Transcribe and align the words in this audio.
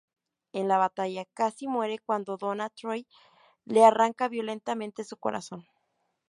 En 0.51 0.67
la 0.67 0.79
batalla, 0.79 1.25
Cassie 1.31 1.67
muere 1.67 1.99
cuando 1.99 2.35
Donna 2.35 2.71
Troy 2.71 3.05
le 3.65 3.85
arranca 3.85 4.27
violentamente 4.29 5.03
su 5.03 5.15
corazón. 5.17 5.67